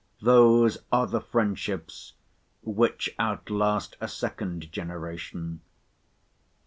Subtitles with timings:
[0.23, 2.13] Those are the friendships,
[2.63, 5.61] which outlast a second generation.